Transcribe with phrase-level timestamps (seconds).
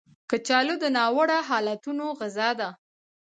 [0.29, 2.69] کچالو د ناوړه حالتونو غذا ده